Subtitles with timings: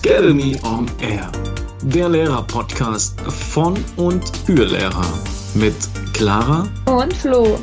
[0.00, 1.28] Academy on Air,
[1.82, 5.04] der Lehrer-Podcast von und für Lehrer
[5.54, 5.74] mit
[6.12, 7.58] Clara und Flo.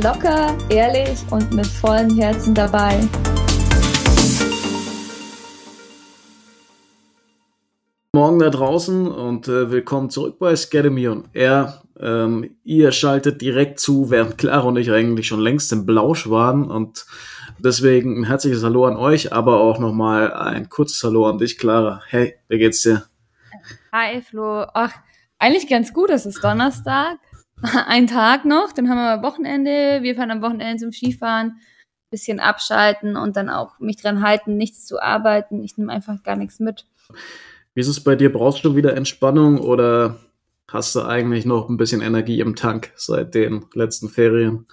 [0.00, 3.00] Locker, ehrlich und mit vollem Herzen dabei.
[8.12, 11.82] Morgen da draußen und äh, willkommen zurück bei Academy on Air.
[11.98, 16.70] Ähm, ihr schaltet direkt zu, während Clara und ich eigentlich schon längst im Blausch waren
[16.70, 17.04] und
[17.64, 22.02] Deswegen ein herzliches Hallo an euch, aber auch nochmal ein kurzes Hallo an dich, Clara.
[22.08, 23.04] Hey, wie geht's dir?
[23.90, 24.66] Hi, Flo.
[24.74, 24.92] Ach,
[25.38, 26.10] eigentlich ganz gut.
[26.10, 27.16] Es ist Donnerstag.
[27.86, 30.02] Ein Tag noch, dann haben wir Wochenende.
[30.02, 31.54] Wir fahren am Wochenende zum Skifahren.
[32.10, 35.62] Bisschen abschalten und dann auch mich dran halten, nichts zu arbeiten.
[35.64, 36.84] Ich nehme einfach gar nichts mit.
[37.72, 38.30] Wie ist es bei dir?
[38.30, 40.16] Brauchst du wieder Entspannung oder
[40.68, 44.66] hast du eigentlich noch ein bisschen Energie im Tank seit den letzten Ferien?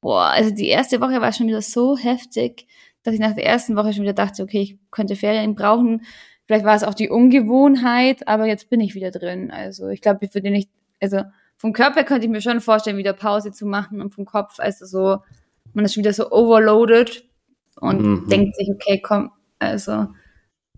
[0.00, 2.66] Boah, also die erste Woche war schon wieder so heftig,
[3.02, 6.02] dass ich nach der ersten Woche schon wieder dachte, okay, ich könnte Ferien brauchen.
[6.46, 9.50] Vielleicht war es auch die Ungewohnheit, aber jetzt bin ich wieder drin.
[9.50, 11.22] Also ich glaube, ich würde nicht, also
[11.56, 14.86] vom Körper könnte ich mir schon vorstellen, wieder Pause zu machen und vom Kopf, also
[14.86, 15.18] so,
[15.74, 17.24] man ist schon wieder so overloaded
[17.80, 18.28] und mhm.
[18.28, 20.08] denkt sich, okay, komm, also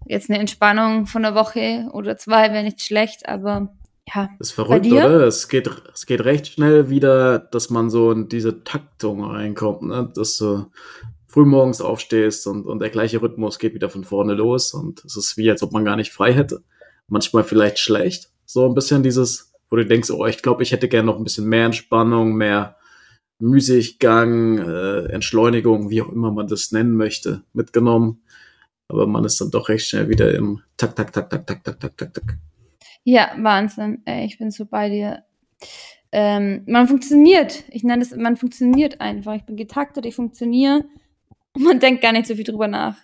[0.06, 3.72] jetzt eine Entspannung von einer Woche oder zwei wäre nicht schlecht, aber
[4.14, 4.30] ja.
[4.38, 5.26] Das ist verrückt, oder?
[5.26, 10.10] Es geht, es geht recht schnell wieder, dass man so in diese Taktung reinkommt, ne?
[10.14, 10.66] dass du
[11.26, 15.36] frühmorgens aufstehst und, und der gleiche Rhythmus geht wieder von vorne los und es ist
[15.36, 16.62] wie, als ob man gar nicht frei hätte.
[17.08, 18.30] Manchmal vielleicht schlecht.
[18.44, 21.24] So ein bisschen dieses, wo du denkst, oh, ich glaube, ich hätte gerne noch ein
[21.24, 22.76] bisschen mehr Entspannung, mehr
[23.38, 28.22] Müßiggang, äh, Entschleunigung, wie auch immer man das nennen möchte, mitgenommen.
[28.88, 31.80] Aber man ist dann doch recht schnell wieder im Tak, Tak, Tak, Tak, Tak, Tak,
[31.80, 32.38] Tak, Tak, Tak.
[33.04, 34.02] Ja, Wahnsinn.
[34.04, 35.24] Ey, ich bin so bei dir.
[36.12, 37.64] Ähm, man funktioniert.
[37.70, 39.34] Ich nenne es, man funktioniert einfach.
[39.34, 40.84] Ich bin getaktet, ich funktioniere.
[41.58, 42.96] Man denkt gar nicht so viel drüber nach.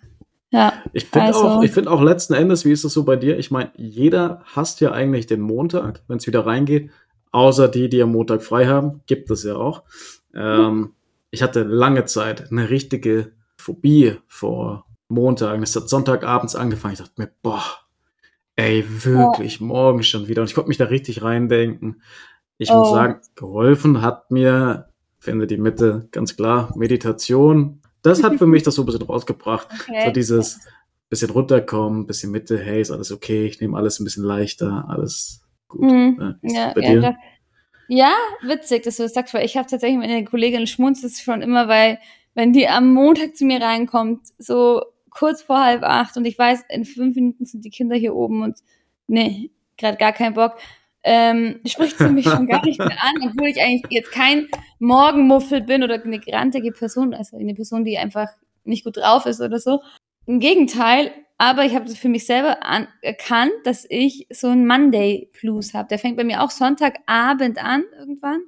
[0.51, 0.73] Ja.
[0.93, 1.41] Ich finde also.
[1.41, 3.39] auch, ich finde auch letzten Endes, wie ist das so bei dir?
[3.39, 6.91] Ich meine, jeder hasst ja eigentlich den Montag, wenn es wieder reingeht.
[7.31, 9.83] Außer die, die am Montag frei haben, gibt es ja auch.
[10.34, 10.95] Ähm,
[11.31, 15.61] ich hatte lange Zeit eine richtige Phobie vor Montag.
[15.62, 16.95] Es hat Sonntagabends angefangen.
[16.95, 17.62] Ich dachte mir, boah,
[18.59, 19.67] Ey, wirklich, ja.
[19.67, 20.43] morgen schon wieder.
[20.43, 22.03] Und ich konnte mich da richtig reindenken.
[22.57, 22.79] Ich oh.
[22.79, 24.89] muss sagen, geholfen hat mir,
[25.21, 27.81] finde die Mitte ganz klar, Meditation.
[28.03, 29.69] Das hat für mich das so ein bisschen rausgebracht.
[29.73, 30.07] Okay.
[30.07, 30.61] So dieses
[31.09, 35.41] bisschen runterkommen, bisschen Mitte, hey, ist alles okay, ich nehme alles ein bisschen leichter, alles
[35.69, 35.83] gut.
[35.83, 36.35] Mhm.
[36.43, 37.17] Ja, bei dir?
[37.87, 41.69] ja, witzig, dass du das sagst, weil ich habe tatsächlich meine Kollegin schmunzelt schon immer,
[41.69, 41.99] weil
[42.35, 46.65] wenn die am Montag zu mir reinkommt, so kurz vor halb acht und ich weiß,
[46.69, 48.59] in fünf Minuten sind die Kinder hier oben und
[49.07, 50.59] nee, gerade gar keinen Bock.
[51.05, 54.49] Ähm, spricht sie mich schon gar nicht mehr an, obwohl ich eigentlich jetzt kein
[54.79, 58.29] Morgenmuffel bin oder eine grantige Person, also eine Person, die einfach
[58.65, 59.81] nicht gut drauf ist oder so.
[60.27, 64.67] Im Gegenteil, aber ich habe das für mich selber an, erkannt, dass ich so einen
[64.67, 65.89] Monday Blues habe.
[65.89, 68.43] Der fängt bei mir auch Sonntagabend an irgendwann.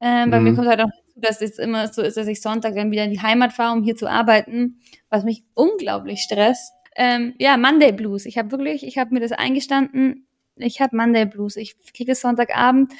[0.00, 0.44] Ähm, bei mhm.
[0.44, 3.10] mir kommt halt auch dass es immer so ist, dass ich Sonntag dann wieder in
[3.10, 6.72] die Heimat fahre, um hier zu arbeiten, was mich unglaublich stresst.
[6.94, 8.26] Ähm, ja, Monday Blues.
[8.26, 10.26] Ich habe wirklich, ich habe mir das eingestanden.
[10.56, 11.56] Ich habe Monday Blues.
[11.56, 12.92] Ich kriege es Sonntagabend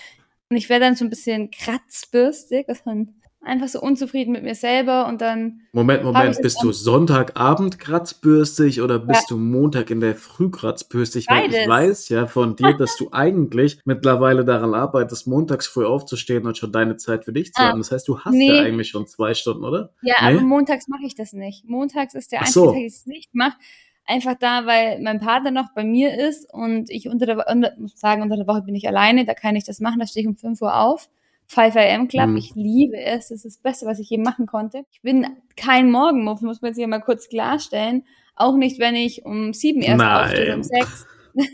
[0.50, 3.14] und ich werde dann so ein bisschen kratzbürstig, was man
[3.46, 5.62] einfach so unzufrieden mit mir selber und dann.
[5.72, 9.36] Moment, Moment, bist du Sonntagabend kratzbürstig oder bist ja.
[9.36, 11.26] du Montag in der Früh kratzbürstig?
[11.28, 16.46] Weil ich weiß ja von dir, dass du eigentlich mittlerweile daran arbeitest, montags früh aufzustehen
[16.46, 17.78] und schon deine Zeit für dich zu ah, haben.
[17.78, 18.48] Das heißt, du hast nee.
[18.48, 19.90] ja eigentlich schon zwei Stunden, oder?
[20.02, 20.36] Ja, nee?
[20.36, 21.68] aber montags mache ich das nicht.
[21.68, 22.72] Montags ist der einzige so.
[22.72, 23.56] Tag, ich es nicht mache.
[24.08, 27.98] Einfach da, weil mein Partner noch bei mir ist und ich unter der Woche, muss
[27.98, 30.28] sagen, unter der Woche bin ich alleine, da kann ich das machen, da stehe ich
[30.28, 31.08] um 5 Uhr auf
[31.48, 32.28] 5 AM Club.
[32.28, 32.36] Mhm.
[32.36, 33.28] Ich liebe es.
[33.28, 34.84] Das ist das Beste, was ich je machen konnte.
[34.90, 35.26] Ich bin
[35.56, 38.04] kein Morgenmuff, muss man jetzt hier mal kurz klarstellen.
[38.34, 41.06] Auch nicht, wenn ich um sieben erst aufstehe, um sechs.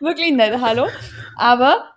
[0.00, 0.86] Wirklich nett, hallo.
[1.36, 1.90] Aber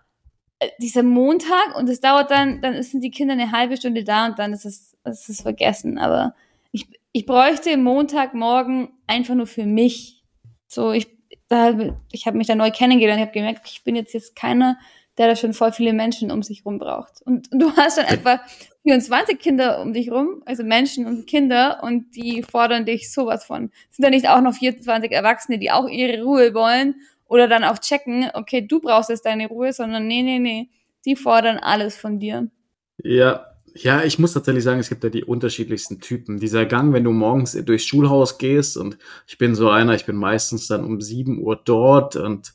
[0.60, 4.26] äh, dieser Montag und es dauert dann, dann sind die Kinder eine halbe Stunde da
[4.26, 5.98] und dann ist es, ist es vergessen.
[5.98, 6.34] Aber
[6.72, 10.24] ich, ich bräuchte Montagmorgen einfach nur für mich.
[10.68, 11.08] So, ich,
[11.48, 11.78] da,
[12.12, 14.78] ich habe mich da neu kennengelernt, ich habe gemerkt, ich bin jetzt jetzt keiner,
[15.18, 17.22] der da schon voll viele Menschen um sich rum braucht.
[17.24, 18.40] Und, und du hast dann etwa
[18.84, 23.72] 24 Kinder um dich rum, also Menschen und Kinder, und die fordern dich sowas von.
[23.90, 27.80] Sind da nicht auch noch 24 Erwachsene, die auch ihre Ruhe wollen oder dann auch
[27.80, 30.70] checken, okay, du brauchst jetzt deine Ruhe, sondern nee, nee, nee,
[31.06, 32.48] die fordern alles von dir.
[33.04, 36.40] Ja, ja, ich muss tatsächlich sagen, es gibt ja die unterschiedlichsten Typen.
[36.40, 38.98] Dieser Gang, wenn du morgens durchs Schulhaus gehst und
[39.28, 42.54] ich bin so einer, ich bin meistens dann um 7 Uhr dort und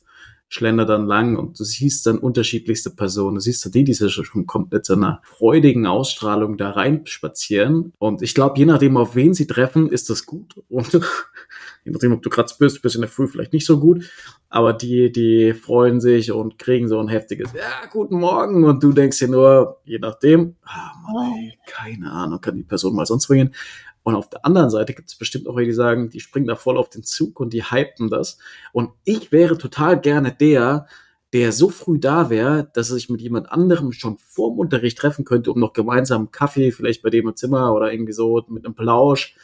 [0.53, 3.35] schlender dann lang und du siehst dann unterschiedlichste Personen.
[3.35, 7.93] Du siehst dann die, die schon komplett so einer freudigen Ausstrahlung da rein spazieren.
[7.97, 10.61] Und ich glaube, je nachdem, auf wen sie treffen, ist das gut.
[10.69, 10.93] Und
[11.85, 14.05] je nachdem, ob du gerade bist, bist in der Früh vielleicht nicht so gut.
[14.47, 18.63] Aber die, die freuen sich und kriegen so ein heftiges, ja, guten Morgen.
[18.63, 22.93] Und du denkst dir nur, je nachdem, ah, Mann, ey, keine Ahnung, kann die Person
[22.93, 23.55] mal sonst bringen.
[24.03, 26.55] Und auf der anderen Seite gibt es bestimmt auch welche, die sagen, die springen da
[26.55, 28.37] voll auf den Zug und die hypen das.
[28.73, 30.87] Und ich wäre total gerne der,
[31.31, 35.25] der so früh da wäre, dass er sich mit jemand anderem schon vorm Unterricht treffen
[35.25, 38.75] könnte, um noch gemeinsam Kaffee, vielleicht bei dem im Zimmer oder irgendwie so mit einem
[38.75, 39.35] Plausch.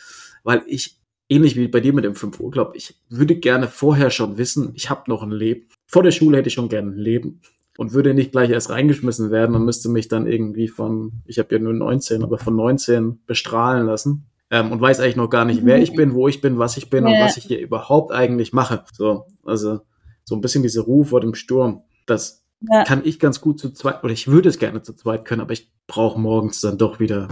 [0.44, 4.12] Weil ich, ähnlich wie bei dir mit dem 5 Uhr Club, ich würde gerne vorher
[4.12, 5.68] schon wissen, ich habe noch ein Leben.
[5.88, 7.42] Vor der Schule hätte ich schon gerne ein Leben
[7.78, 11.56] und würde nicht gleich erst reingeschmissen werden und müsste mich dann irgendwie von, ich habe
[11.56, 15.66] ja nur 19, aber von 19 bestrahlen lassen ähm, und weiß eigentlich noch gar nicht,
[15.66, 17.14] wer ich bin, wo ich bin, was ich bin ja.
[17.14, 18.84] und was ich hier überhaupt eigentlich mache.
[18.94, 19.82] So, also
[20.24, 21.84] so ein bisschen diese Ruhe vor dem Sturm.
[22.06, 22.84] Das ja.
[22.84, 25.54] kann ich ganz gut zu zweit, oder ich würde es gerne zu zweit können, aber
[25.54, 27.28] ich brauche morgens dann doch wieder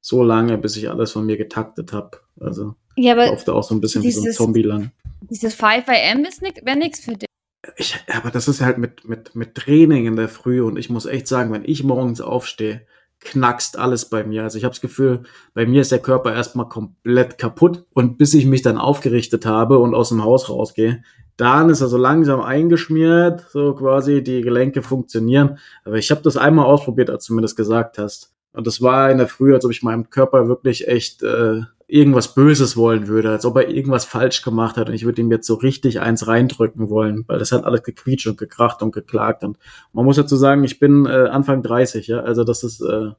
[0.00, 2.20] so lange, bis ich alles von mir getaktet habe.
[2.38, 4.90] Also ja, aber läuft auch so ein bisschen dieses, wie so ein Zombie lang.
[5.22, 7.28] Dieses 5 AM ist wäre nichts für dich.
[7.76, 11.06] Ich, aber das ist halt mit, mit, mit Training in der Früh und ich muss
[11.06, 12.86] echt sagen, wenn ich morgens aufstehe,
[13.24, 14.42] knackst alles bei mir.
[14.42, 15.24] Also ich habe das Gefühl,
[15.54, 19.78] bei mir ist der Körper erstmal komplett kaputt und bis ich mich dann aufgerichtet habe
[19.78, 21.02] und aus dem Haus rausgehe,
[21.36, 25.58] dann ist er so langsam eingeschmiert, so quasi die Gelenke funktionieren.
[25.84, 28.32] Aber ich habe das einmal ausprobiert, als du mir das gesagt hast.
[28.52, 32.34] Und das war in der Früh, als ob ich meinem Körper wirklich echt äh, irgendwas
[32.34, 35.46] Böses wollen würde, als ob er irgendwas falsch gemacht hat und ich würde ihm jetzt
[35.46, 39.58] so richtig eins reindrücken wollen, weil das hat alles gequietscht und gekracht und geklagt und
[39.92, 43.10] man muss dazu sagen, ich bin äh, Anfang 30, ja, also das ist äh,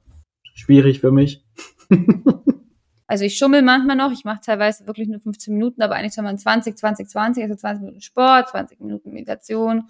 [0.55, 1.43] schwierig für mich.
[3.07, 6.23] also ich schummel manchmal noch, ich mache teilweise wirklich nur 15 Minuten, aber eigentlich soll
[6.23, 9.83] man 20, 20, 20, also 20 Minuten Sport, 20 Minuten Meditation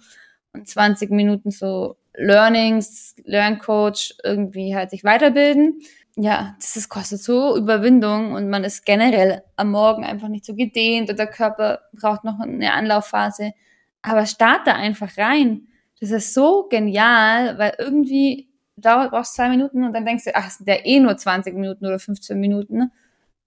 [0.52, 5.80] und 20 Minuten so Learnings, Lerncoach, irgendwie halt sich weiterbilden
[6.16, 10.54] ja, das ist, kostet so Überwindung und man ist generell am Morgen einfach nicht so
[10.54, 13.52] gedehnt und der Körper braucht noch eine Anlaufphase.
[14.00, 15.68] Aber starte einfach rein.
[16.00, 20.50] Das ist so genial, weil irgendwie dauert, brauchst zwei Minuten und dann denkst du, ach,
[20.50, 22.90] sind ja eh nur 20 Minuten oder 15 Minuten.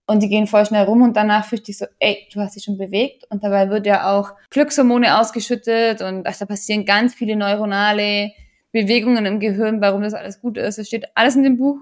[0.06, 2.56] Und die gehen voll schnell rum und danach fühlst du dich so, ey, du hast
[2.56, 3.26] dich schon bewegt.
[3.32, 8.32] Und dabei wird ja auch Glückshormone ausgeschüttet und ach, da passieren ganz viele neuronale
[8.72, 10.78] Bewegungen im Gehirn, warum das alles gut ist.
[10.78, 11.80] Es steht alles in dem Buch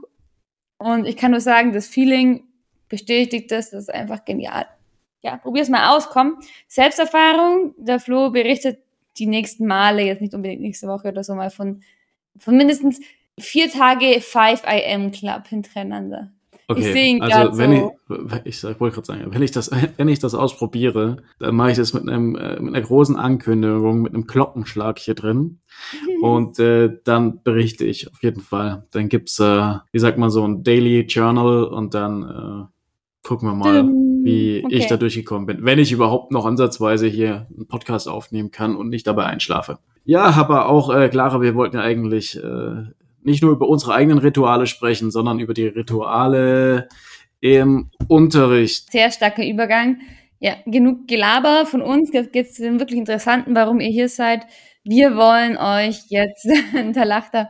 [0.77, 2.44] und ich kann nur sagen, das Feeling
[2.89, 4.65] bestätigt das, das ist einfach genial.
[5.21, 6.38] Ja, probier's mal aus, komm.
[6.68, 8.79] Selbsterfahrung, der Flo berichtet
[9.18, 11.81] die nächsten Male, jetzt nicht unbedingt nächste Woche oder so mal von,
[12.38, 13.00] von mindestens
[13.39, 16.31] vier Tage 5 IM Club hintereinander.
[16.69, 17.95] Okay, ich also wenn so.
[18.44, 21.77] ich, ich wollte gerade sagen, wenn ich das, wenn ich das ausprobiere, dann mache ich
[21.77, 25.59] das mit einem, äh, mit einer großen Ankündigung, mit einem Glockenschlag hier drin.
[26.22, 28.86] Und äh, dann berichte ich auf jeden Fall.
[28.92, 33.56] Dann gibt's, äh, wie sagt man so, ein Daily Journal und dann äh, gucken wir
[33.56, 33.84] mal,
[34.24, 34.75] wie okay.
[34.75, 35.58] ich da durchgekommen bin.
[35.62, 39.80] Wenn ich überhaupt noch ansatzweise hier einen Podcast aufnehmen kann und nicht dabei einschlafe.
[40.06, 42.84] Ja, aber auch, äh, Clara, wir wollten ja eigentlich äh,
[43.22, 46.88] nicht nur über unsere eigenen Rituale sprechen, sondern über die Rituale
[47.42, 48.92] im Unterricht.
[48.92, 50.00] Sehr starker Übergang.
[50.40, 52.13] Ja, genug Gelaber von uns.
[52.13, 54.46] Jetzt geht es zu den wirklich interessanten, warum ihr hier seid.
[54.89, 56.48] Wir wollen euch jetzt,
[56.94, 57.50] da lacht er,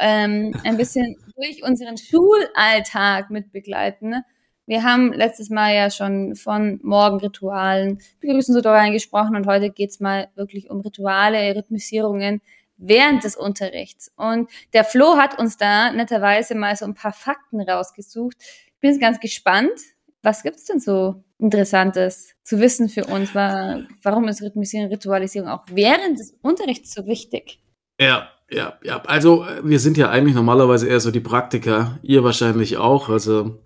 [0.00, 4.24] ähm, ein bisschen durch unseren Schulalltag mitbegleiten.
[4.66, 10.68] Wir haben letztes Mal ja schon von Morgenritualen, Begrüßungsritualen gesprochen und heute geht's mal wirklich
[10.70, 12.42] um Rituale, Rhythmisierungen,
[12.76, 14.10] während des Unterrichts.
[14.16, 18.36] Und der Flo hat uns da netterweise mal so ein paar Fakten rausgesucht.
[18.40, 19.80] Ich bin jetzt ganz gespannt.
[20.22, 23.34] Was gibt's denn so Interessantes zu wissen für uns?
[23.34, 27.60] Warum ist Ritualisierung auch während des Unterrichts so wichtig?
[28.00, 29.00] Ja, ja, ja.
[29.02, 31.98] Also wir sind ja eigentlich normalerweise eher so die Praktiker.
[32.02, 33.08] Ihr wahrscheinlich auch.
[33.08, 33.60] Also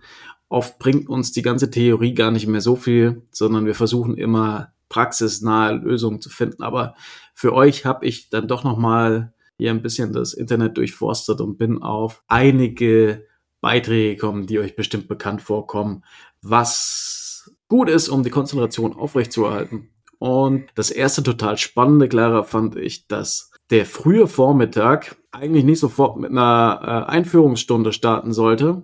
[0.48, 4.72] oft bringt uns die ganze Theorie gar nicht mehr so viel, sondern wir versuchen immer
[4.88, 6.62] praxisnahe Lösungen zu finden.
[6.62, 6.94] Aber
[7.34, 11.56] für euch habe ich dann doch noch mal hier ein bisschen das Internet durchforstet und
[11.56, 13.26] bin auf einige
[13.60, 16.02] Beiträge gekommen, die euch bestimmt bekannt vorkommen,
[16.42, 19.88] was gut ist, um die Konzentration aufrechtzuerhalten.
[20.18, 26.18] Und das erste total spannende, Clara, fand ich, dass der frühe Vormittag eigentlich nicht sofort
[26.18, 28.82] mit einer äh, Einführungsstunde starten sollte,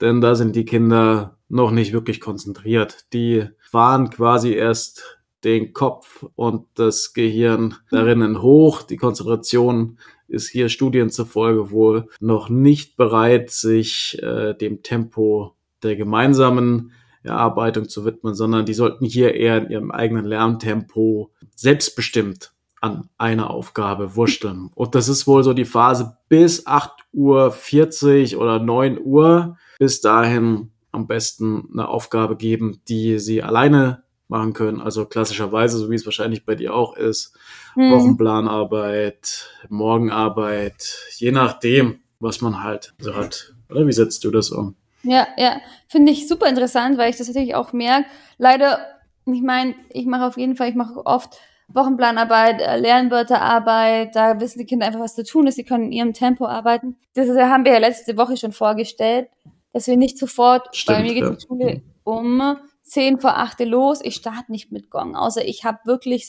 [0.00, 3.06] denn da sind die Kinder noch nicht wirklich konzentriert.
[3.12, 8.82] Die fahren quasi erst den Kopf und das Gehirn darinnen hoch.
[8.82, 9.98] Die Konzentration
[10.28, 15.55] ist hier Studien zufolge wohl noch nicht bereit, sich äh, dem Tempo
[15.86, 22.52] der gemeinsamen Erarbeitung zu widmen, sondern die sollten hier eher in ihrem eigenen Lerntempo selbstbestimmt
[22.80, 24.70] an einer Aufgabe wurschteln.
[24.74, 29.56] Und das ist wohl so die Phase bis 8.40 Uhr oder 9 Uhr.
[29.78, 34.80] Bis dahin am besten eine Aufgabe geben, die sie alleine machen können.
[34.80, 37.36] Also klassischerweise, so wie es wahrscheinlich bei dir auch ist,
[37.74, 37.90] hm.
[37.90, 43.54] Wochenplanarbeit, Morgenarbeit, je nachdem, was man halt so hat.
[43.68, 44.76] Oder wie setzt du das um?
[45.02, 48.08] Ja, ja, finde ich super interessant, weil ich das natürlich auch merke.
[48.38, 48.80] Leider,
[49.26, 51.38] ich meine, ich mache auf jeden Fall, ich mache oft
[51.68, 55.92] Wochenplanarbeit, äh, Lernwörterarbeit, da wissen die Kinder einfach, was zu tun ist, sie können in
[55.92, 56.96] ihrem Tempo arbeiten.
[57.14, 59.28] Das haben wir ja letzte Woche schon vorgestellt,
[59.72, 61.30] dass wir nicht sofort, Stimmt, bei mir geht ja.
[61.30, 65.78] die Schule um zehn vor acht los, ich starte nicht mit Gong, außer ich habe
[65.84, 66.28] wirklich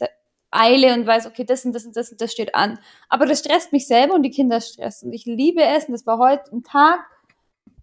[0.50, 2.80] Eile und weiß, okay, das und das und das und das steht an.
[3.10, 5.14] Aber das stresst mich selber und die Kinder stressen.
[5.14, 7.00] Ich liebe es und das war heute ein Tag.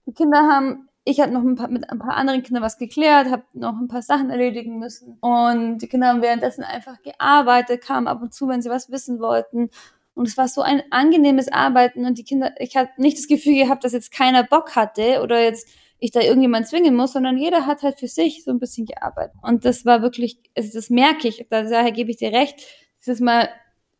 [0.06, 3.30] Die Kinder haben, ich habe noch ein paar, mit ein paar anderen Kindern was geklärt,
[3.30, 8.06] habe noch ein paar Sachen erledigen müssen und die Kinder haben währenddessen einfach gearbeitet, kamen
[8.06, 9.70] ab und zu, wenn sie was wissen wollten.
[10.14, 13.56] Und es war so ein angenehmes Arbeiten und die Kinder, ich habe nicht das Gefühl
[13.56, 15.68] gehabt, dass jetzt keiner Bock hatte oder jetzt
[15.98, 19.36] ich da irgendjemand zwingen muss, sondern jeder hat halt für sich so ein bisschen gearbeitet.
[19.42, 22.60] Und das war wirklich, also das merke ich, daher gebe ich dir recht,
[23.00, 23.48] dieses Mal,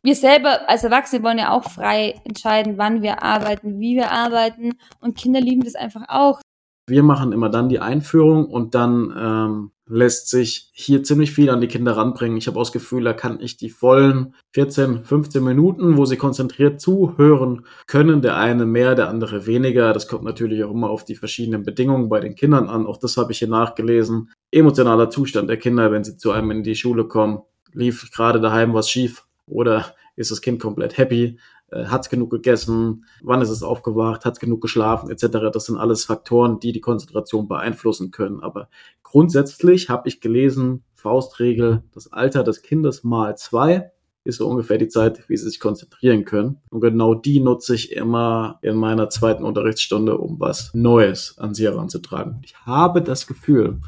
[0.05, 4.73] wir selber als Erwachsene wollen ja auch frei entscheiden, wann wir arbeiten, wie wir arbeiten
[5.01, 6.41] und Kinder lieben das einfach auch.
[6.87, 11.63] Wir machen immer dann die Einführung und dann ähm, lässt sich hier ziemlich viel an
[11.63, 12.37] die Kinder ranbringen.
[12.37, 16.19] Ich habe auch das Gefühl, da kann ich die vollen 14, 15 Minuten, wo sie
[16.19, 19.95] konzentriert zuhören können, der eine mehr, der andere weniger.
[19.95, 22.87] Das kommt natürlich auch immer auf die verschiedenen Bedingungen bei den Kindern an.
[22.87, 24.31] Auch das habe ich hier nachgelesen.
[24.51, 27.41] Emotionaler Zustand der Kinder, wenn sie zu einem in die Schule kommen.
[27.73, 31.39] Lief gerade daheim was schief oder ist das Kind komplett happy?
[31.71, 35.51] Äh, hat genug gegessen, wann ist es aufgewacht, hat genug geschlafen, etc.
[35.53, 38.41] Das sind alles Faktoren, die die Konzentration beeinflussen können.
[38.41, 38.69] Aber
[39.03, 43.91] grundsätzlich habe ich gelesen, Faustregel, das Alter des Kindes mal zwei
[44.27, 46.63] ist so ungefähr die Zeit, wie sie sich konzentrieren können.
[46.71, 51.65] Und genau die nutze ich immer in meiner zweiten Unterrichtsstunde, um was Neues an sie
[51.65, 52.41] heranzutragen.
[52.43, 53.81] Ich habe das Gefühl,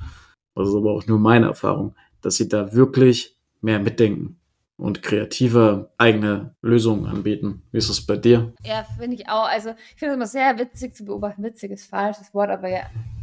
[0.55, 4.39] das ist aber auch nur meine Erfahrung, dass sie da wirklich mehr mitdenken
[4.77, 7.63] und kreative eigene Lösungen anbieten.
[7.73, 8.53] Wie ist es bei dir?
[8.65, 9.49] Ja, finde ich auch.
[9.49, 11.43] Also ich finde es immer sehr witzig zu beobachten.
[11.43, 12.83] Witzig ist falsches Wort, aber ja,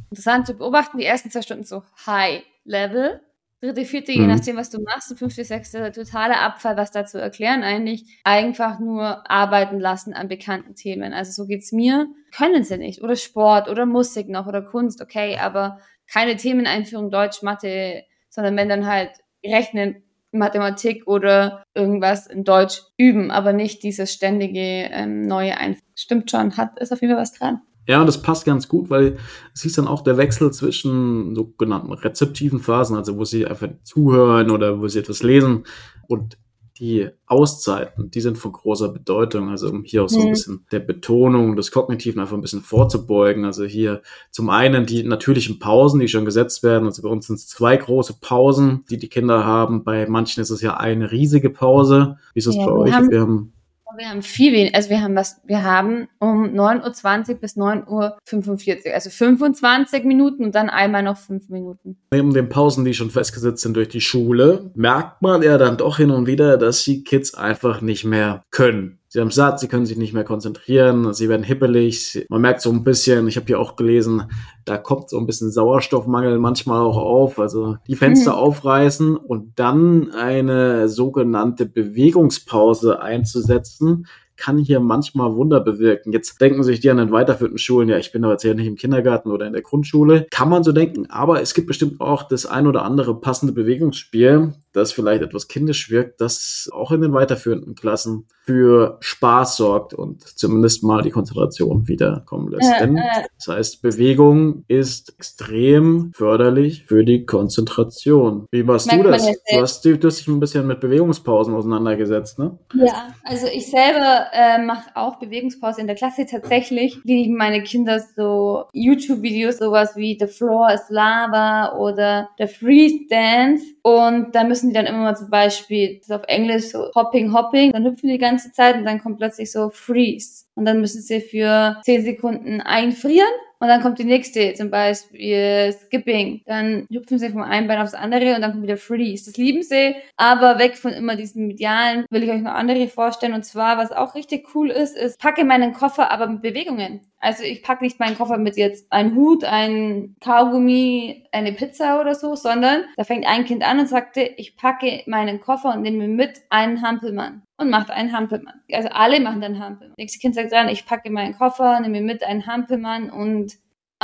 [0.10, 0.98] interessant zu beobachten.
[0.98, 3.22] Die ersten zwei Stunden so High Level.
[3.62, 4.27] Dritte, vierte, je mhm.
[4.27, 5.10] nachdem, was du machst.
[5.10, 8.19] Und fünfte, sechste, totaler Abfall, was da zu erklären eigentlich.
[8.25, 11.13] Einfach nur arbeiten lassen an bekannten Themen.
[11.13, 12.07] Also so geht's mir.
[12.36, 13.01] Können sie nicht.
[13.01, 15.79] Oder Sport oder Musik noch oder Kunst, okay, aber
[16.12, 19.12] keine Themeneinführung Deutsch, Mathe, sondern wenn dann halt
[19.45, 25.83] Rechnen, Mathematik oder irgendwas in Deutsch üben, aber nicht dieses ständige ähm, neue Einführung.
[25.95, 27.61] Stimmt schon, hat ist auf jeden Fall was dran.
[27.87, 29.17] Ja, das passt ganz gut, weil
[29.53, 34.51] es hieß dann auch der Wechsel zwischen sogenannten rezeptiven Phasen, also wo sie einfach zuhören
[34.51, 35.65] oder wo sie etwas lesen
[36.07, 36.37] und
[36.79, 39.49] die Auszeiten, die sind von großer Bedeutung.
[39.49, 40.31] Also um hier auch so ein mhm.
[40.31, 43.45] bisschen der Betonung des Kognitiven einfach ein bisschen vorzubeugen.
[43.45, 44.01] Also hier
[44.31, 46.85] zum einen die natürlichen Pausen, die schon gesetzt werden.
[46.85, 49.83] Also bei uns sind es zwei große Pausen, die die Kinder haben.
[49.83, 52.17] Bei manchen ist es ja eine riesige Pause.
[52.33, 52.91] Wie ist es ja, bei euch?
[52.91, 53.53] Haben, wir haben
[53.97, 58.88] wir haben viel weniger, also wir haben was, wir haben um 9.20 Uhr bis 9.45
[58.88, 61.97] Uhr, also 25 Minuten und dann einmal noch 5 Minuten.
[62.12, 65.97] Neben den Pausen, die schon festgesetzt sind durch die Schule, merkt man ja dann doch
[65.97, 69.86] hin und wieder, dass die Kids einfach nicht mehr können sie haben satt, sie können
[69.86, 72.25] sich nicht mehr konzentrieren, sie werden hippelig.
[72.29, 74.24] Man merkt so ein bisschen, ich habe hier auch gelesen,
[74.65, 77.38] da kommt so ein bisschen Sauerstoffmangel manchmal auch auf.
[77.38, 78.38] Also die Fenster mhm.
[78.39, 86.12] aufreißen und dann eine sogenannte Bewegungspause einzusetzen, kann hier manchmal Wunder bewirken.
[86.12, 88.65] Jetzt denken sich die an den weiterführenden Schulen, ja, ich bin doch jetzt ja nicht
[88.65, 90.25] im Kindergarten oder in der Grundschule.
[90.32, 94.55] Kann man so denken, aber es gibt bestimmt auch das ein oder andere passende Bewegungsspiel,
[94.73, 100.21] das vielleicht etwas kindisch wirkt, das auch in den weiterführenden Klassen für Spaß sorgt und
[100.21, 102.71] zumindest mal die Konzentration wiederkommen lässt.
[102.73, 102.99] Äh, Denn
[103.37, 108.47] das heißt, Bewegung ist extrem förderlich für die Konzentration.
[108.51, 109.25] Wie Merkt du das?
[109.25, 112.57] Du hast, du hast dich ein bisschen mit Bewegungspausen auseinandergesetzt, ne?
[112.73, 116.25] Ja, also ich selber äh, mache auch Bewegungspause in der Klasse.
[116.25, 123.05] Tatsächlich lieben meine Kinder so YouTube-Videos, sowas wie The Floor is Lava oder The Freeze
[123.09, 123.63] Dance.
[123.85, 127.73] Und da müssen die dann immer mal zum Beispiel, das auf Englisch so Hopping, Hopping,
[127.73, 130.45] dann hüpfen die ganze Zeit und dann kommt plötzlich so Freeze.
[130.55, 133.27] Und dann müssen sie für 10 Sekunden einfrieren
[133.63, 136.41] und dann kommt die nächste, zum Beispiel Skipping.
[136.45, 139.25] Dann hüpfen sie vom einen Bein aufs andere und dann kommt wieder Freeze.
[139.25, 143.33] Das lieben sie, aber weg von immer diesen Medialen will ich euch noch andere vorstellen.
[143.33, 147.01] Und zwar, was auch richtig cool ist, ist, packe meinen Koffer aber mit Bewegungen.
[147.23, 152.15] Also ich packe nicht meinen Koffer mit jetzt ein Hut, ein Kaugummi, eine Pizza oder
[152.15, 156.09] so, sondern da fängt ein Kind an und sagte, ich packe meinen Koffer und nehme
[156.09, 158.59] mit einen Hampelmann und macht einen Hampelmann.
[158.73, 159.95] Also alle machen dann Hampelmann.
[159.97, 163.53] Nächste Kind sagt dann, ich packe meinen Koffer, nehme mit einen Hampelmann und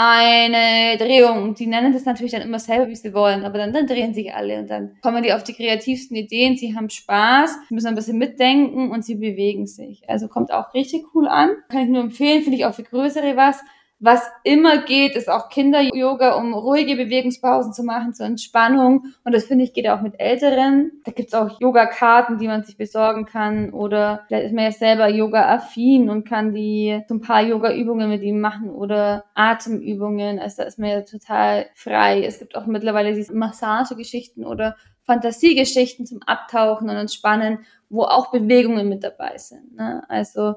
[0.01, 1.55] eine Drehung.
[1.55, 4.33] Die nennen das natürlich dann immer selber, wie sie wollen, aber dann, dann drehen sich
[4.33, 8.17] alle und dann kommen die auf die kreativsten Ideen, sie haben Spaß, müssen ein bisschen
[8.17, 10.09] mitdenken und sie bewegen sich.
[10.09, 11.49] Also kommt auch richtig cool an.
[11.67, 13.59] Kann ich nur empfehlen, finde ich auch für größere was.
[14.01, 19.07] Was immer geht, ist auch Kinder-Yoga, um ruhige Bewegungspausen zu machen, zur Entspannung.
[19.25, 21.01] Und das finde ich geht auch mit Älteren.
[21.03, 23.73] Da gibt's auch Yoga-Karten, die man sich besorgen kann.
[23.73, 28.21] Oder vielleicht ist man ja selber Yoga-affin und kann die so ein paar Yoga-Übungen mit
[28.21, 30.39] ihm machen oder Atemübungen.
[30.39, 32.23] Also da ist man ja total frei.
[32.23, 38.87] Es gibt auch mittlerweile diese Massagegeschichten oder Fantasiegeschichten zum Abtauchen und Entspannen, wo auch Bewegungen
[38.87, 39.75] mit dabei sind.
[39.75, 40.03] Ne?
[40.07, 40.55] Also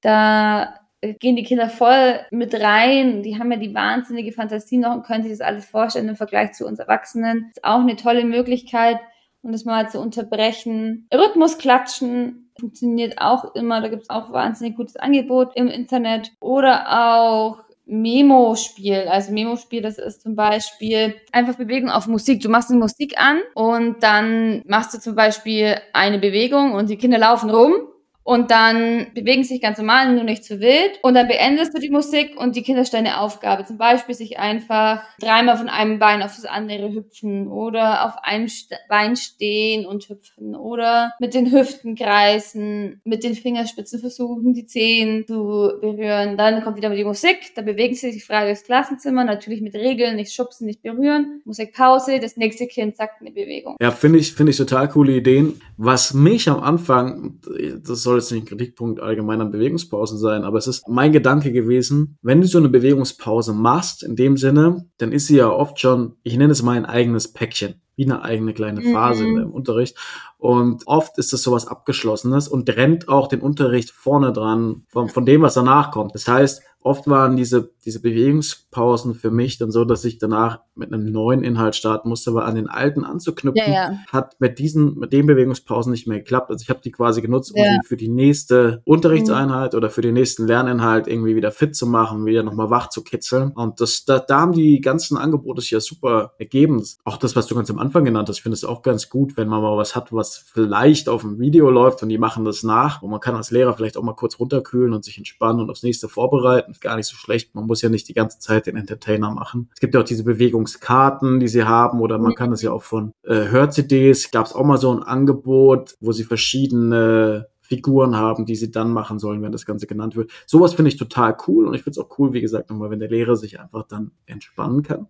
[0.00, 3.22] da gehen die Kinder voll mit rein.
[3.22, 6.52] Die haben ja die wahnsinnige Fantasie noch und können sich das alles vorstellen im Vergleich
[6.52, 7.50] zu uns Erwachsenen.
[7.50, 8.98] Ist auch eine tolle Möglichkeit,
[9.42, 11.08] um das mal zu unterbrechen.
[11.12, 13.80] Rhythmus klatschen funktioniert auch immer.
[13.80, 16.32] Da gibt es auch wahnsinnig gutes Angebot im Internet.
[16.40, 19.08] Oder auch Memo-Spiel.
[19.08, 22.40] Also Memo-Spiel, das ist zum Beispiel einfach Bewegung auf Musik.
[22.40, 26.98] Du machst eine Musik an und dann machst du zum Beispiel eine Bewegung und die
[26.98, 27.72] Kinder laufen rum
[28.22, 31.00] und dann bewegen sich ganz normal, nur nicht zu wild.
[31.02, 33.64] Und dann beendest du die Musik und die Kinder stellen eine Aufgabe.
[33.64, 38.48] Zum Beispiel sich einfach dreimal von einem Bein auf das andere hüpfen oder auf einem
[38.88, 45.26] Bein stehen und hüpfen oder mit den Hüften kreisen, mit den Fingerspitzen versuchen, die Zehen
[45.26, 46.36] zu berühren.
[46.36, 50.16] Dann kommt wieder die Musik, da bewegen sie sich frei durchs Klassenzimmer, natürlich mit Regeln,
[50.16, 51.40] nicht schubsen, nicht berühren.
[51.44, 53.76] Musikpause, das nächste Kind sagt eine Bewegung.
[53.80, 55.60] Ja, finde ich, finde ich total coole Ideen.
[55.76, 57.40] Was mich am Anfang,
[57.86, 61.52] das soll jetzt nicht ein Kritikpunkt allgemein an Bewegungspausen sein, aber es ist mein Gedanke
[61.52, 65.78] gewesen, wenn du so eine Bewegungspause machst, in dem Sinne, dann ist sie ja oft
[65.78, 69.36] schon, ich nenne es mal ein eigenes Päckchen wie eine eigene kleine Phase mhm.
[69.36, 69.94] im Unterricht.
[70.38, 75.26] Und oft ist das sowas Abgeschlossenes und trennt auch den Unterricht vorne dran von, von
[75.26, 76.14] dem, was danach kommt.
[76.14, 80.92] Das heißt, oft waren diese, diese Bewegungspausen für mich dann so, dass ich danach mit
[80.92, 83.98] einem neuen Inhalt starten musste, weil an den alten anzuknüpfen, ja, ja.
[84.10, 86.50] hat mit diesen, mit den Bewegungspausen nicht mehr geklappt.
[86.50, 87.78] Also ich habe die quasi genutzt, um ja.
[87.84, 89.76] für die nächste Unterrichtseinheit mhm.
[89.76, 93.52] oder für den nächsten Lerninhalt irgendwie wieder fit zu machen, wieder nochmal wach zu kitzeln.
[93.52, 96.82] Und das, da, da haben die ganzen Angebote sich ja super ergeben.
[97.04, 99.48] Auch das, was du ganz am Anfang genannt hast, finde ich auch ganz gut, wenn
[99.48, 103.02] man mal was hat, was vielleicht auf dem Video läuft und die machen das nach.
[103.02, 105.82] Und man kann als Lehrer vielleicht auch mal kurz runterkühlen und sich entspannen und aufs
[105.82, 106.69] nächste vorbereiten.
[106.70, 107.54] Ist gar nicht so schlecht.
[107.54, 109.70] Man muss ja nicht die ganze Zeit den Entertainer machen.
[109.74, 112.82] Es gibt ja auch diese Bewegungskarten, die sie haben, oder man kann das ja auch
[112.82, 114.30] von äh, Hör-CDs.
[114.30, 118.92] Gab es auch mal so ein Angebot, wo sie verschiedene Figuren haben, die sie dann
[118.92, 120.32] machen sollen, wenn das Ganze genannt wird.
[120.44, 122.98] Sowas finde ich total cool und ich finde es auch cool, wie gesagt, nochmal, wenn
[122.98, 125.06] der Lehrer sich einfach dann entspannen kann.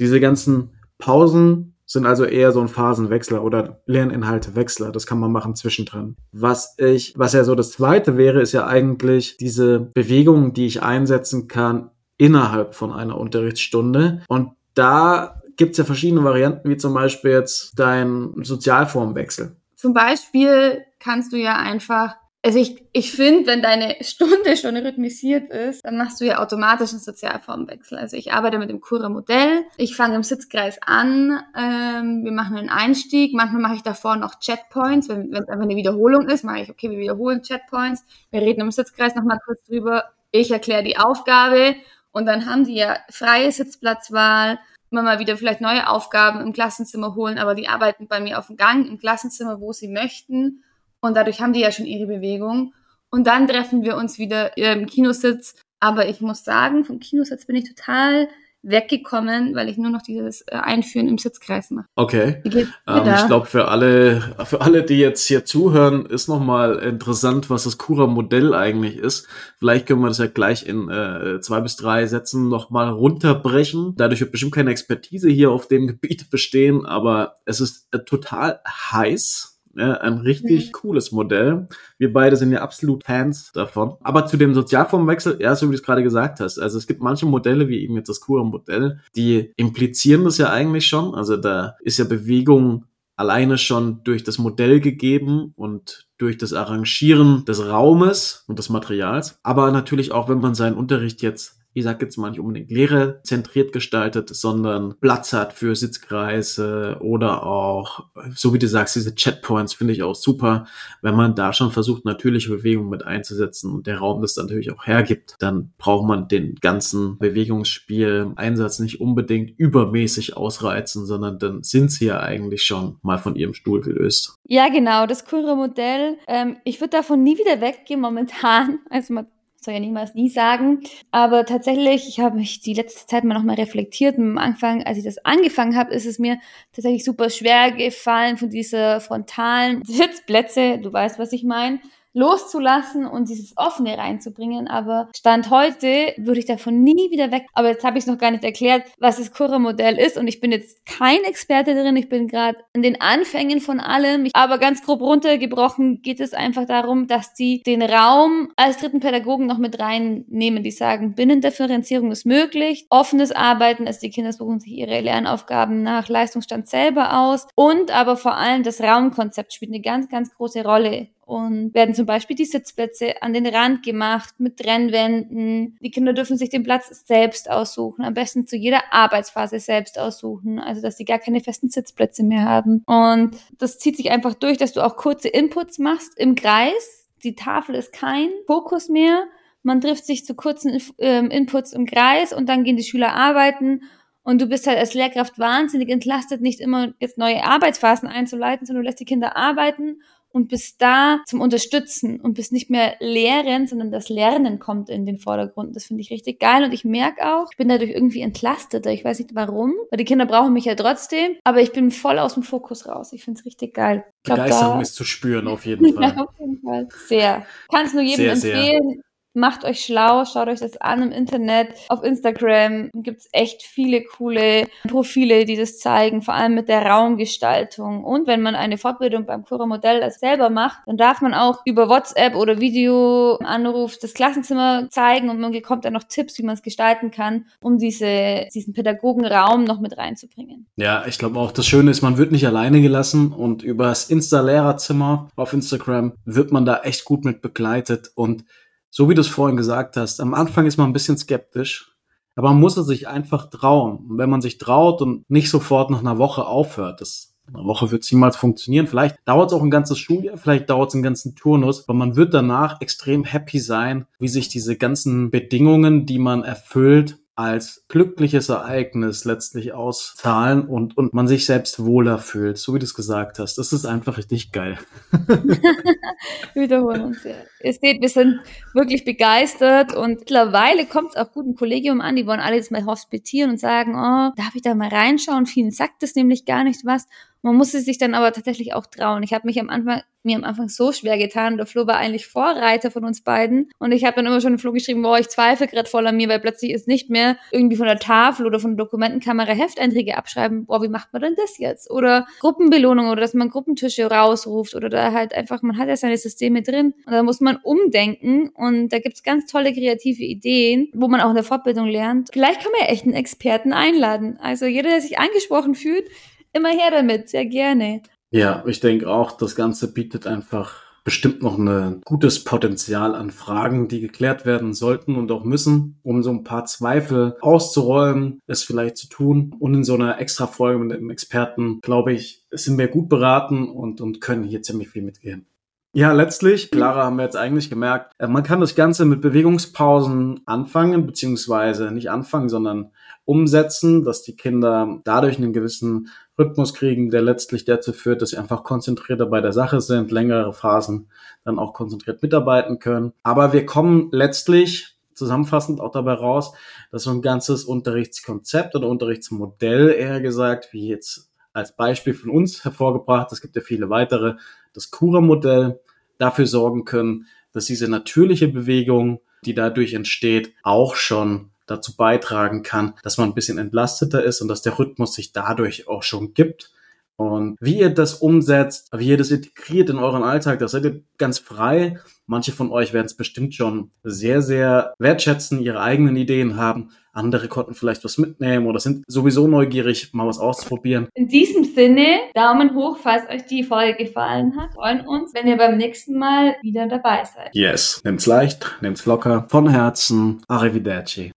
[0.00, 4.92] Diese ganzen Pausen sind also eher so ein Phasenwechsler oder Lerninhaltewechsler.
[4.92, 6.16] Das kann man machen zwischendrin.
[6.32, 10.82] Was ich, was ja so das zweite wäre, ist ja eigentlich diese Bewegung, die ich
[10.82, 14.22] einsetzen kann innerhalb von einer Unterrichtsstunde.
[14.28, 19.56] Und da gibt es ja verschiedene Varianten, wie zum Beispiel jetzt dein Sozialformwechsel.
[19.74, 22.16] Zum Beispiel kannst du ja einfach
[22.48, 26.92] also ich, ich finde, wenn deine Stunde schon rhythmisiert ist, dann machst du ja automatisch
[26.92, 27.98] einen Sozialformwechsel.
[27.98, 29.66] Also ich arbeite mit dem Kura-Modell.
[29.76, 31.42] Ich fange im Sitzkreis an.
[31.54, 33.34] Ähm, wir machen einen Einstieg.
[33.34, 35.10] Manchmal mache ich davor noch Chatpoints.
[35.10, 38.02] Wenn es einfach eine Wiederholung ist, mache ich, okay, wir wiederholen Chatpoints.
[38.30, 40.04] Wir reden im Sitzkreis nochmal kurz drüber.
[40.30, 41.74] Ich erkläre die Aufgabe.
[42.12, 44.58] Und dann haben die ja freie Sitzplatzwahl
[44.90, 48.46] immer mal wieder vielleicht neue Aufgaben im Klassenzimmer holen, aber die arbeiten bei mir auf
[48.46, 50.64] dem Gang im Klassenzimmer, wo sie möchten.
[51.00, 52.74] Und dadurch haben die ja schon ihre Bewegung.
[53.10, 55.54] Und dann treffen wir uns wieder im Kinositz.
[55.80, 58.28] Aber ich muss sagen, vom Kinositz bin ich total
[58.62, 61.86] weggekommen, weil ich nur noch dieses äh, Einführen im Sitzkreis mache.
[61.94, 62.42] Okay.
[62.44, 67.64] Ähm, ich glaube, für alle, für alle, die jetzt hier zuhören, ist nochmal interessant, was
[67.64, 69.28] das Cura-Modell eigentlich ist.
[69.58, 73.94] Vielleicht können wir das ja gleich in äh, zwei bis drei Sätzen nochmal runterbrechen.
[73.96, 78.60] Dadurch wird bestimmt keine Expertise hier auf dem Gebiet bestehen, aber es ist äh, total
[78.66, 80.72] heiß ja, ein richtig mhm.
[80.72, 81.68] cooles Modell.
[81.98, 83.96] Wir beide sind ja absolut Fans davon.
[84.00, 86.58] Aber zu dem Sozialformwechsel, ja, so wie du es gerade gesagt hast.
[86.58, 90.86] Also es gibt manche Modelle, wie eben jetzt das Kura-Modell, die implizieren das ja eigentlich
[90.86, 91.14] schon.
[91.14, 92.84] Also da ist ja Bewegung
[93.16, 99.38] alleine schon durch das Modell gegeben und durch das Arrangieren des Raumes und des Materials.
[99.42, 103.72] Aber natürlich auch, wenn man seinen Unterricht jetzt ich sage jetzt mal nicht unbedingt lehrerzentriert
[103.72, 109.92] gestaltet, sondern Platz hat für Sitzkreise oder auch, so wie du sagst, diese Chatpoints finde
[109.92, 110.66] ich auch super.
[111.02, 114.86] Wenn man da schon versucht, natürliche Bewegung mit einzusetzen und der Raum das natürlich auch
[114.86, 121.92] hergibt, dann braucht man den ganzen Bewegungsspiel Einsatz nicht unbedingt übermäßig ausreizen, sondern dann sind
[121.92, 124.34] sie ja eigentlich schon mal von ihrem Stuhl gelöst.
[124.44, 126.16] Ja, genau, das Kura-Modell.
[126.26, 128.78] Ähm, ich würde davon nie wieder weggehen momentan.
[128.90, 129.26] Also man
[129.68, 130.80] soll ja niemals nie sagen.
[131.10, 134.16] Aber tatsächlich, ich habe mich die letzte Zeit mal nochmal reflektiert.
[134.16, 136.38] Am Anfang, als ich das angefangen habe, ist es mir
[136.72, 140.78] tatsächlich super schwer gefallen von dieser frontalen Sitzplätze.
[140.78, 141.80] Du weißt, was ich meine
[142.18, 144.66] loszulassen und dieses Offene reinzubringen.
[144.68, 147.46] Aber Stand heute würde ich davon nie wieder weg.
[147.54, 150.18] Aber jetzt habe ich noch gar nicht erklärt, was das Cura-Modell ist.
[150.18, 151.96] Und ich bin jetzt kein Experte drin.
[151.96, 154.28] Ich bin gerade in den Anfängen von allem.
[154.34, 159.46] Aber ganz grob runtergebrochen geht es einfach darum, dass die den Raum als dritten Pädagogen
[159.46, 160.62] noch mit reinnehmen.
[160.62, 166.08] Die sagen, Binnendifferenzierung ist möglich, offenes Arbeiten, also die Kinder suchen sich ihre Lernaufgaben nach
[166.08, 167.46] Leistungsstand selber aus.
[167.54, 172.06] Und aber vor allem das Raumkonzept spielt eine ganz, ganz große Rolle und werden zum
[172.06, 175.76] Beispiel die Sitzplätze an den Rand gemacht mit Trennwänden.
[175.82, 180.58] Die Kinder dürfen sich den Platz selbst aussuchen, am besten zu jeder Arbeitsphase selbst aussuchen,
[180.58, 182.82] also dass sie gar keine festen Sitzplätze mehr haben.
[182.86, 187.06] Und das zieht sich einfach durch, dass du auch kurze Inputs machst im Kreis.
[187.22, 189.24] Die Tafel ist kein Fokus mehr.
[189.62, 193.82] Man trifft sich zu kurzen ähm, Inputs im Kreis und dann gehen die Schüler arbeiten
[194.22, 198.82] und du bist halt als Lehrkraft wahnsinnig entlastet, nicht immer jetzt neue Arbeitsphasen einzuleiten, sondern
[198.82, 203.66] du lässt die Kinder arbeiten und bist da zum Unterstützen und bist nicht mehr lehren,
[203.66, 205.74] sondern das Lernen kommt in den Vordergrund.
[205.74, 208.90] Das finde ich richtig geil und ich merke auch, ich bin dadurch irgendwie entlasteter.
[208.92, 212.18] Ich weiß nicht warum, weil die Kinder brauchen mich ja trotzdem, aber ich bin voll
[212.18, 213.12] aus dem Fokus raus.
[213.12, 214.04] Ich finde es richtig geil.
[214.22, 216.02] Glaub, Begeisterung da, ist zu spüren, auf jeden Fall.
[216.02, 216.88] ja, auf jeden Fall.
[217.06, 217.46] Sehr.
[217.72, 218.90] Kann es nur jedem sehr, empfehlen.
[218.94, 219.07] Sehr.
[219.38, 221.68] Macht euch schlau, schaut euch das an im Internet.
[221.90, 228.02] Auf Instagram gibt's echt viele coole Profile, die das zeigen, vor allem mit der Raumgestaltung.
[228.02, 231.60] Und wenn man eine Fortbildung beim Cura Modell als selber macht, dann darf man auch
[231.64, 236.56] über WhatsApp oder Videoanruf das Klassenzimmer zeigen und man bekommt dann noch Tipps, wie man
[236.56, 240.66] es gestalten kann, um diese, diesen Pädagogenraum noch mit reinzubringen.
[240.74, 244.10] Ja, ich glaube auch, das Schöne ist, man wird nicht alleine gelassen und über das
[244.10, 248.42] Insta-Lehrerzimmer auf Instagram wird man da echt gut mit begleitet und
[248.90, 251.94] so wie du es vorhin gesagt hast, am Anfang ist man ein bisschen skeptisch,
[252.36, 254.06] aber man muss es sich einfach trauen.
[254.08, 257.90] Und wenn man sich traut und nicht sofort nach einer Woche aufhört, das eine Woche
[257.90, 258.86] wird es niemals funktionieren.
[258.86, 262.16] Vielleicht dauert es auch ein ganzes Schuljahr, vielleicht dauert es einen ganzen Turnus, aber man
[262.16, 268.48] wird danach extrem happy sein, wie sich diese ganzen Bedingungen, die man erfüllt, als glückliches
[268.48, 273.38] Ereignis letztlich auszahlen und, und man sich selbst wohler fühlt, so wie du es gesagt
[273.38, 273.58] hast.
[273.58, 274.76] Das ist einfach richtig geil.
[276.54, 277.36] wiederholen uns ja.
[277.62, 278.40] Ihr seht, wir sind
[278.74, 282.72] wirklich begeistert und mittlerweile kommt es auch gut im Kollegium an, die wollen alle jetzt
[282.72, 285.46] mal hospitieren und sagen, oh, darf ich da mal reinschauen?
[285.46, 287.06] Vielen sagt das nämlich gar nicht was.
[287.42, 289.22] Man musste sich dann aber tatsächlich auch trauen.
[289.22, 291.56] Ich habe mich am Anfang mir am Anfang so schwer getan.
[291.56, 293.70] Der Flo war eigentlich Vorreiter von uns beiden.
[293.78, 296.16] Und ich habe dann immer schon im Flo geschrieben, boah, ich zweifle gerade voll an
[296.16, 300.16] mir, weil plötzlich ist nicht mehr irgendwie von der Tafel oder von der Dokumentenkamera Hefteinträge
[300.16, 300.66] abschreiben.
[300.66, 301.90] Boah, wie macht man denn das jetzt?
[301.90, 306.18] Oder Gruppenbelohnung oder dass man Gruppentische rausruft oder da halt einfach, man hat ja seine
[306.18, 306.94] Systeme drin.
[307.06, 308.50] Und da muss man umdenken.
[308.50, 312.28] Und da gibt's ganz tolle kreative Ideen, wo man auch in der Fortbildung lernt.
[312.32, 314.38] Vielleicht kann man ja echt einen Experten einladen.
[314.40, 316.04] Also jeder, der sich angesprochen fühlt,
[316.52, 318.02] Immer her damit, sehr gerne.
[318.30, 323.88] Ja, ich denke auch, das Ganze bietet einfach bestimmt noch ein gutes Potenzial an Fragen,
[323.88, 328.98] die geklärt werden sollten und auch müssen, um so ein paar Zweifel auszuräumen, es vielleicht
[328.98, 329.56] zu tun.
[329.58, 333.70] Und in so einer extra Folge mit einem Experten, glaube ich, sind wir gut beraten
[333.70, 335.46] und, und können hier ziemlich viel mitgehen.
[335.94, 340.42] Ja, letztlich, Clara haben wir jetzt eigentlich gemerkt, äh, man kann das Ganze mit Bewegungspausen
[340.44, 342.90] anfangen, beziehungsweise nicht anfangen, sondern
[343.24, 346.08] umsetzen, dass die Kinder dadurch einen gewissen
[346.38, 350.52] Rhythmus kriegen, der letztlich dazu führt, dass sie einfach konzentrierter bei der Sache sind, längere
[350.52, 351.08] Phasen
[351.44, 353.12] dann auch konzentriert mitarbeiten können.
[353.22, 356.52] Aber wir kommen letztlich zusammenfassend auch dabei raus,
[356.92, 362.64] dass so ein ganzes Unterrichtskonzept oder Unterrichtsmodell eher gesagt, wie jetzt als Beispiel von uns
[362.64, 364.36] hervorgebracht, es gibt ja viele weitere,
[364.72, 365.80] das Cura-Modell
[366.18, 372.94] dafür sorgen können, dass diese natürliche Bewegung, die dadurch entsteht, auch schon dazu beitragen kann,
[373.02, 376.72] dass man ein bisschen entlasteter ist und dass der Rhythmus sich dadurch auch schon gibt.
[377.18, 381.02] Und wie ihr das umsetzt, wie ihr das integriert in euren Alltag, das seid ihr
[381.18, 381.98] ganz frei.
[382.26, 386.90] Manche von euch werden es bestimmt schon sehr, sehr wertschätzen, ihre eigenen Ideen haben.
[387.12, 391.08] Andere konnten vielleicht was mitnehmen oder sind sowieso neugierig, mal was auszuprobieren.
[391.14, 394.74] In diesem Sinne, Daumen hoch, falls euch die Folge gefallen hat.
[394.74, 397.52] Freuen uns, wenn ihr beim nächsten Mal wieder dabei seid.
[397.52, 398.00] Yes.
[398.04, 399.48] Nehmt's leicht, nehmt's locker.
[399.50, 400.40] Von Herzen.
[400.46, 401.32] Arrivederci.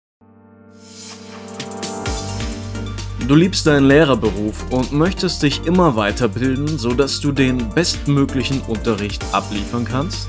[3.32, 9.86] Du liebst deinen Lehrerberuf und möchtest dich immer weiterbilden, sodass du den bestmöglichen Unterricht abliefern
[9.86, 10.28] kannst?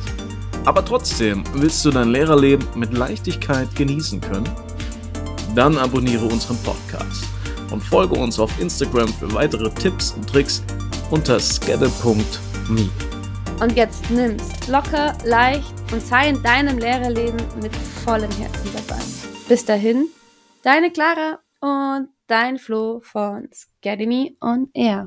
[0.64, 4.48] Aber trotzdem willst du dein Lehrerleben mit Leichtigkeit genießen können?
[5.56, 7.24] Dann abonniere unseren Podcast
[7.72, 10.62] und folge uns auf Instagram für weitere Tipps und Tricks
[11.10, 12.88] unter skedde.me.
[13.60, 19.02] Und jetzt nimm's locker, leicht und sei in deinem Lehrerleben mit vollem Herzen dabei.
[19.48, 20.06] Bis dahin,
[20.62, 25.00] deine Clara und dein Flo von Scademy on Air.